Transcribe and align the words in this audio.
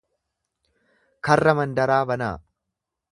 Karra 1.27 1.53
mandaraa 1.59 2.01
banaa. 2.13 2.35